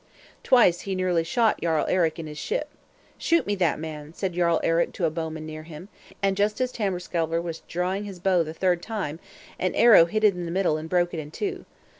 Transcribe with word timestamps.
Twice 0.41 0.79
he 0.79 0.95
nearly 0.95 1.23
shot 1.23 1.61
Jarl 1.61 1.85
Eric 1.87 2.17
in 2.17 2.25
his 2.25 2.39
ship. 2.39 2.69
"Shoot 3.19 3.45
me 3.45 3.53
that 3.57 3.77
man," 3.77 4.15
said 4.15 4.33
Jarl 4.33 4.59
Eric 4.63 4.93
to 4.93 5.05
a 5.05 5.11
bowman 5.11 5.45
near 5.45 5.61
him; 5.61 5.89
and, 6.23 6.35
just 6.35 6.59
as 6.59 6.71
Tamberskelver 6.71 7.39
was 7.39 7.59
drawing 7.67 8.05
his 8.05 8.19
bow 8.19 8.41
the 8.41 8.51
third 8.55 8.81
time, 8.81 9.19
an 9.59 9.75
arrow 9.75 10.05
hit 10.07 10.23
it 10.23 10.33
in 10.33 10.45
the 10.45 10.51
middle 10.51 10.75
and 10.75 10.89
broke 10.89 11.13
it 11.13 11.19
in 11.19 11.29
two. 11.29 11.65